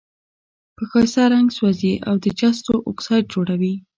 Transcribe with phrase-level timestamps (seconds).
[0.75, 3.73] په ښایسته رنګ سوزي او د جستو اکسایډ جوړوي.